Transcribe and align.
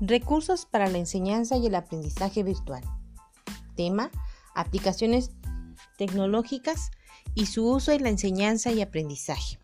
Recursos 0.00 0.64
para 0.64 0.88
la 0.88 0.98
enseñanza 0.98 1.56
y 1.56 1.66
el 1.66 1.74
aprendizaje 1.74 2.44
virtual. 2.44 2.84
Tema, 3.74 4.10
aplicaciones 4.54 5.32
tecnológicas 5.96 6.90
y 7.34 7.46
su 7.46 7.68
uso 7.68 7.90
en 7.90 8.04
la 8.04 8.08
enseñanza 8.08 8.70
y 8.70 8.80
aprendizaje. 8.80 9.58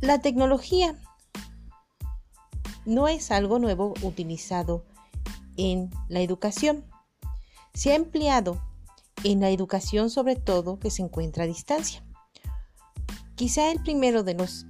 La 0.00 0.20
tecnología 0.20 0.96
no 2.84 3.08
es 3.08 3.30
algo 3.30 3.58
nuevo 3.58 3.94
utilizado 4.02 4.84
en 5.56 5.90
la 6.08 6.20
educación. 6.20 6.84
Se 7.74 7.92
ha 7.92 7.96
empleado 7.96 8.60
en 9.24 9.40
la 9.40 9.50
educación 9.50 10.10
sobre 10.10 10.36
todo 10.36 10.78
que 10.78 10.90
se 10.90 11.02
encuentra 11.02 11.44
a 11.44 11.48
distancia. 11.48 12.04
Quizá 13.34 13.70
el 13.70 13.82
primero 13.82 14.22
de 14.22 14.34
los 14.34 14.66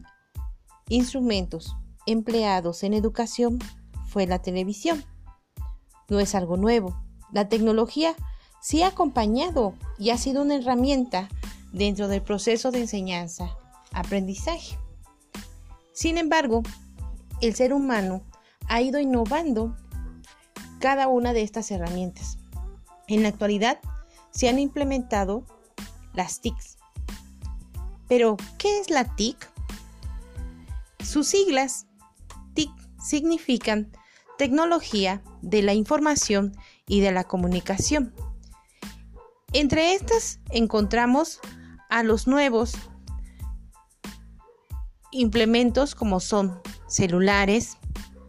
instrumentos 0.89 1.77
empleados 2.07 2.83
en 2.83 2.95
educación 2.95 3.59
fue 4.07 4.27
la 4.27 4.41
televisión. 4.41 5.05
No 6.09 6.21
es 6.21 6.35
algo 6.35 6.57
nuevo. 6.57 6.97
La 7.33 7.49
tecnología 7.49 8.15
sí 8.61 8.83
ha 8.83 8.89
acompañado 8.89 9.75
y 9.99 10.11
ha 10.11 10.19
sido 10.19 10.43
una 10.43 10.57
herramienta 10.57 11.29
dentro 11.73 12.09
del 12.09 12.23
proceso 12.23 12.71
de 12.71 12.81
enseñanza-aprendizaje. 12.81 14.79
Sin 15.93 16.19
embargo, 16.19 16.63
el 17.41 17.55
ser 17.55 17.73
humano 17.73 18.23
ha 18.69 18.81
ido 18.81 19.01
innovando 19.01 19.77
cada 20.79 21.09
una 21.09 21.33
de 21.33 21.43
estas 21.43 21.71
herramientas. 21.71 22.39
En 23.09 23.23
la 23.23 23.29
actualidad 23.29 23.79
se 24.31 24.49
han 24.49 24.59
implementado 24.59 25.45
las 26.15 26.41
TICs. 26.41 26.79
Pero, 28.09 28.37
¿qué 28.59 28.81
es 28.81 28.91
la 28.91 29.05
TIC? 29.17 29.51
Sus 31.03 31.27
siglas 31.29 31.87
significan 33.03 33.93
Tecnología 34.39 35.23
de 35.43 35.63
la 35.63 35.75
Información 35.75 36.57
y 36.87 37.01
de 37.01 37.13
la 37.13 37.25
Comunicación. 37.25 38.15
Entre 39.53 39.95
estas 39.95 40.41
encontramos 40.51 41.41
a 41.91 42.03
los 42.03 42.27
nuevos 42.27 42.73
implementos 45.11 45.95
como 45.95 46.21
son 46.21 46.61
celulares, 46.89 47.77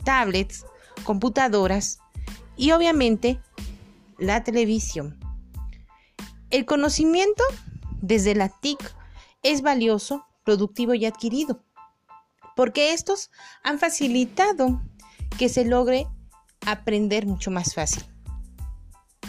tablets, 0.04 0.66
computadoras 1.04 2.00
y 2.58 2.72
obviamente 2.72 3.40
la 4.18 4.44
televisión. 4.44 5.18
El 6.50 6.66
conocimiento 6.66 7.44
desde 8.02 8.36
la 8.36 8.50
TIC 8.50 8.80
es 9.42 9.62
valioso, 9.62 10.26
productivo 10.44 10.94
y 10.94 11.06
adquirido 11.06 11.64
porque 12.56 12.94
estos 12.94 13.32
han 13.64 13.80
facilitado 13.80 14.82
que 15.38 15.50
se 15.50 15.66
logre 15.66 16.08
aprender 16.66 17.26
mucho 17.26 17.52
más 17.52 17.74
fácil. 17.74 18.04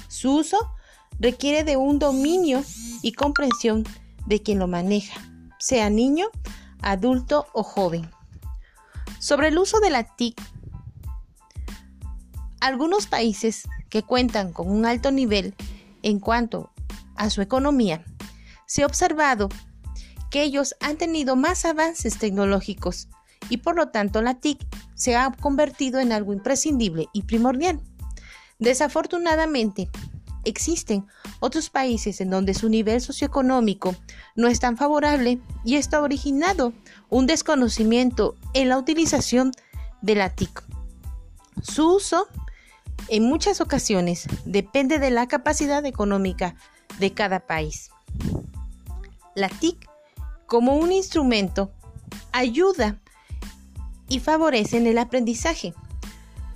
Su 0.09 0.37
uso 0.37 0.71
requiere 1.19 1.65
de 1.65 1.77
un 1.77 1.99
dominio 1.99 2.63
y 3.03 3.13
comprensión 3.13 3.85
de 4.27 4.43
quien 4.43 4.59
lo 4.59 4.67
maneja, 4.67 5.21
sea 5.59 5.91
niño, 5.91 6.29
adulto 6.83 7.47
o 7.53 7.63
joven. 7.63 8.11
Sobre 9.19 9.49
el 9.49 9.59
uso 9.59 9.81
de 9.81 9.91
la 9.91 10.05
TIC, 10.05 10.41
algunos 12.61 13.07
países 13.07 13.65
que 13.91 14.03
cuentan 14.03 14.53
con 14.53 14.71
un 14.71 14.87
alto 14.87 15.11
nivel 15.11 15.55
en 16.03 16.19
cuanto 16.21 16.73
a 17.17 17.31
su 17.31 17.43
economía, 17.43 18.05
se 18.67 18.83
ha 18.83 18.87
observado 18.87 19.49
que 20.31 20.43
ellos 20.43 20.75
han 20.81 20.97
tenido 20.97 21.37
más 21.37 21.65
avances 21.65 22.19
tecnológicos 22.19 23.09
y 23.49 23.59
por 23.59 23.77
lo 23.77 23.89
tanto 23.89 24.23
la 24.23 24.35
TIC 24.35 24.59
se 24.95 25.17
ha 25.17 25.31
convertido 25.33 26.01
en 26.01 26.13
algo 26.13 26.33
imprescindible 26.33 27.09
y 27.13 27.23
primordial. 27.23 27.81
Desafortunadamente, 28.59 29.91
existen 30.45 31.07
otros 31.41 31.71
países 31.71 32.21
en 32.21 32.31
donde 32.31 32.55
su 32.55 32.69
nivel 32.69 33.01
socioeconómico 33.01 33.95
no 34.37 34.49
es 34.49 34.61
tan 34.61 34.77
favorable 34.77 35.41
y 35.65 35.77
esto 35.77 35.97
ha 35.97 36.01
originado 36.01 36.73
un 37.11 37.27
desconocimiento 37.27 38.37
en 38.53 38.69
la 38.69 38.79
utilización 38.79 39.53
de 40.03 40.15
la 40.15 40.31
TIC. 40.31 40.63
Su 41.63 41.97
uso 41.97 42.29
en 43.09 43.25
muchas 43.25 43.61
ocasiones 43.61 44.27
depende 44.45 44.99
de 44.99 45.11
la 45.11 45.27
capacidad 45.29 45.85
económica 45.85 46.55
de 46.99 47.13
cada 47.13 47.41
país. 47.41 47.91
La 49.35 49.49
TIC 49.49 49.89
como 50.47 50.77
un 50.77 50.93
instrumento 50.93 51.73
ayuda 52.33 53.01
y 54.09 54.21
favorecen 54.21 54.87
el 54.87 54.99
aprendizaje, 54.99 55.75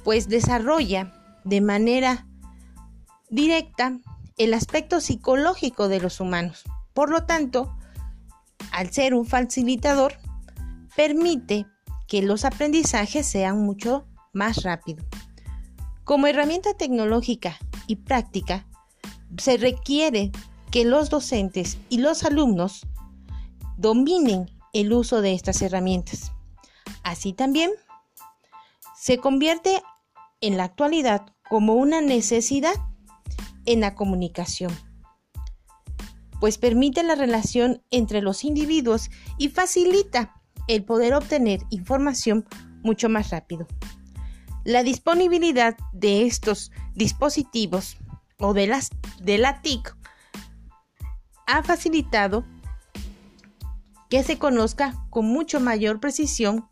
pues 0.04 0.28
desarrolla 0.28 1.12
de 1.44 1.60
manera 1.60 2.26
directa 3.30 3.98
el 4.36 4.54
aspecto 4.54 5.00
psicológico 5.00 5.88
de 5.88 6.00
los 6.00 6.20
humanos. 6.20 6.64
Por 6.94 7.10
lo 7.10 7.24
tanto, 7.24 7.76
al 8.72 8.90
ser 8.90 9.14
un 9.14 9.26
facilitador, 9.26 10.14
permite 10.96 11.66
que 12.06 12.22
los 12.22 12.44
aprendizajes 12.44 13.26
sean 13.26 13.58
mucho 13.60 14.06
más 14.32 14.62
rápidos. 14.62 15.06
Como 16.04 16.26
herramienta 16.26 16.74
tecnológica 16.74 17.58
y 17.86 17.96
práctica, 17.96 18.66
se 19.36 19.58
requiere 19.58 20.32
que 20.70 20.84
los 20.84 21.10
docentes 21.10 21.78
y 21.88 21.98
los 21.98 22.24
alumnos 22.24 22.86
dominen 23.76 24.50
el 24.72 24.92
uso 24.92 25.20
de 25.20 25.34
estas 25.34 25.60
herramientas. 25.62 26.32
Así 27.08 27.32
también 27.32 27.70
se 28.94 29.16
convierte 29.16 29.82
en 30.42 30.58
la 30.58 30.64
actualidad 30.64 31.32
como 31.48 31.72
una 31.72 32.02
necesidad 32.02 32.74
en 33.64 33.80
la 33.80 33.94
comunicación, 33.94 34.70
pues 36.38 36.58
permite 36.58 37.02
la 37.02 37.14
relación 37.14 37.82
entre 37.90 38.20
los 38.20 38.44
individuos 38.44 39.08
y 39.38 39.48
facilita 39.48 40.34
el 40.66 40.84
poder 40.84 41.14
obtener 41.14 41.60
información 41.70 42.46
mucho 42.82 43.08
más 43.08 43.30
rápido. 43.30 43.66
La 44.64 44.82
disponibilidad 44.82 45.78
de 45.94 46.26
estos 46.26 46.72
dispositivos 46.94 47.96
o 48.36 48.52
de, 48.52 48.66
la 49.38 49.62
TIC 49.62 49.96
ha 51.46 51.62
facilitado 51.62 52.44
que 54.10 54.22
se 54.22 54.38
conozca 54.38 54.94
con 55.08 55.24
mucho 55.24 55.58
mayor 55.58 56.00
precisión 56.00 56.68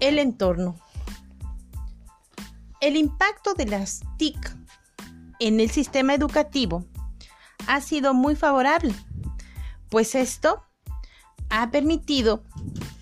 el 0.00 0.18
entorno. 0.18 0.76
El 2.80 2.96
impacto 2.96 3.54
de 3.54 3.66
las 3.66 4.02
TIC 4.16 4.56
en 5.40 5.60
el 5.60 5.70
sistema 5.70 6.14
educativo 6.14 6.84
ha 7.66 7.80
sido 7.80 8.14
muy 8.14 8.36
favorable, 8.36 8.94
pues 9.90 10.14
esto 10.14 10.62
ha 11.50 11.70
permitido 11.70 12.44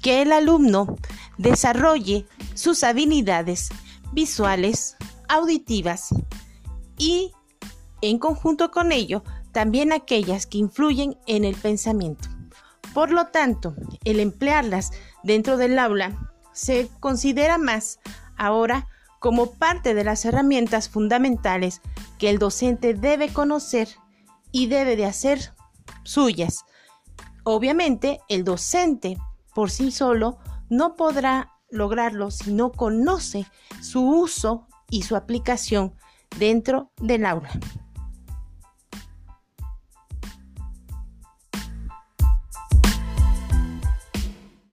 que 0.02 0.22
el 0.22 0.32
alumno 0.32 0.96
desarrolle 1.36 2.26
sus 2.54 2.84
habilidades 2.84 3.68
visuales, 4.12 4.96
auditivas 5.28 6.08
y, 6.96 7.32
en 8.00 8.18
conjunto 8.18 8.70
con 8.70 8.92
ello, 8.92 9.22
también 9.52 9.92
aquellas 9.92 10.46
que 10.46 10.58
influyen 10.58 11.18
en 11.26 11.44
el 11.44 11.54
pensamiento. 11.54 12.28
Por 12.94 13.10
lo 13.10 13.26
tanto, 13.26 13.74
el 14.04 14.20
emplearlas 14.20 14.92
dentro 15.22 15.56
del 15.56 15.78
aula 15.78 16.32
se 16.56 16.89
considera 17.00 17.59
más 17.59 18.00
ahora 18.39 18.89
como 19.21 19.53
parte 19.53 19.93
de 19.93 20.05
las 20.05 20.25
herramientas 20.25 20.89
fundamentales 20.89 21.83
que 22.19 22.31
el 22.31 22.39
docente 22.39 22.94
debe 22.94 23.31
conocer 23.31 23.89
y 24.53 24.67
debe 24.67 24.97
de 24.97 25.05
hacer 25.05 25.53
suyas. 26.03 26.64
Obviamente, 27.44 28.20
el 28.29 28.43
docente 28.43 29.19
por 29.55 29.70
sí 29.70 29.91
solo 29.91 30.38
no 30.70 30.97
podrá 30.97 31.53
lograrlo 31.70 32.31
si 32.31 32.55
no 32.55 32.73
conoce 32.73 33.47
su 33.82 34.09
uso 34.09 34.67
y 34.88 35.02
su 35.02 35.14
aplicación 35.14 35.94
dentro 36.38 36.91
del 36.97 37.26
aula. 37.26 37.50